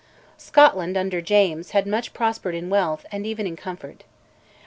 [0.39, 4.03] Scotland, under James, had much prospered in wealth and even in comfort.